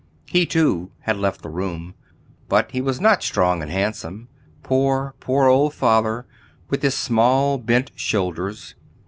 He 0.25 0.47
too 0.47 0.89
had 1.01 1.17
left 1.17 1.43
the 1.43 1.49
room; 1.51 1.93
but 2.49 2.71
he 2.71 2.81
was 2.81 2.99
not 2.99 3.21
strong 3.21 3.61
and 3.61 3.69
handsome, 3.69 4.29
poor, 4.63 5.13
poor 5.19 5.45
old 5.45 5.75
father 5.75 6.25
with 6.71 6.81
his 6.81 6.95
small 6.95 7.59
bent 7.59 7.91
shoulders. 7.93 8.73